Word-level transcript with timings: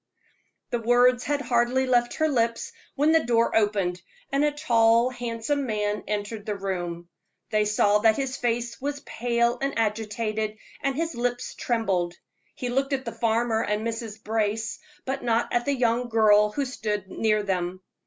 The 0.71 0.79
words 0.79 1.25
had 1.25 1.41
hardly 1.41 1.85
left 1.85 2.15
her 2.15 2.27
lips, 2.27 2.71
when 2.95 3.11
the 3.11 3.23
door 3.23 3.55
opened, 3.55 4.01
and 4.31 4.43
a 4.43 4.49
tall, 4.51 5.11
handsome 5.11 5.67
man 5.67 6.03
entered 6.07 6.47
the 6.47 6.55
room. 6.55 7.07
They 7.51 7.65
saw 7.65 7.99
that 7.99 8.15
his 8.15 8.35
face 8.35 8.81
was 8.81 9.01
pale 9.01 9.59
and 9.61 9.77
agitated, 9.77 10.57
and 10.81 10.95
his 10.95 11.13
lips 11.13 11.53
trembled. 11.53 12.15
He 12.55 12.69
looked 12.69 12.93
at 12.93 13.05
the 13.05 13.11
farmer 13.11 13.61
and 13.63 13.85
Mrs. 13.85 14.23
Brace, 14.23 14.79
but 15.05 15.23
not 15.23 15.53
at 15.53 15.65
the 15.65 15.75
young 15.75 16.09
girl 16.09 16.49
who 16.51 16.65
stood 16.65 17.07
near 17.07 17.43
them. 17.43 17.83